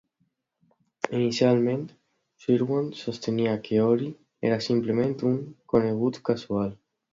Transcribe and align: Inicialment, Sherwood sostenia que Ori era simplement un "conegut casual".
Inicialment, 1.19 1.83
Sherwood 2.45 2.97
sostenia 3.01 3.53
que 3.69 3.83
Ori 3.91 4.09
era 4.51 4.59
simplement 4.71 5.15
un 5.33 5.39
"conegut 5.77 6.23
casual". 6.33 6.77